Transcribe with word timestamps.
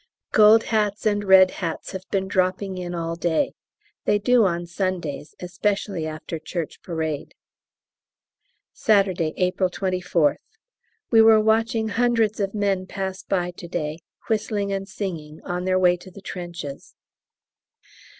Gold 0.31 0.63
hats 0.63 1.05
and 1.05 1.23
red 1.23 1.51
hats 1.51 1.91
have 1.91 2.09
been 2.09 2.27
dropping 2.27 2.75
in 2.75 2.95
all 2.95 3.15
day. 3.15 3.53
They 4.05 4.17
do 4.17 4.47
on 4.47 4.65
Sundays 4.65 5.35
especially 5.39 6.07
after 6.07 6.39
Church 6.39 6.81
Parade. 6.81 7.35
Saturday, 8.73 9.35
April 9.37 9.69
24th. 9.69 10.37
We 11.11 11.21
were 11.21 11.39
watching 11.39 11.89
hundreds 11.89 12.39
of 12.39 12.55
men 12.55 12.87
pass 12.87 13.21
by 13.21 13.51
to 13.51 13.67
day, 13.67 13.99
whistling 14.27 14.73
and 14.73 14.89
singing, 14.89 15.39
on 15.43 15.65
their 15.65 15.77
way 15.77 15.97
to 15.97 16.09
the 16.09 16.21
trenches. 16.21 16.95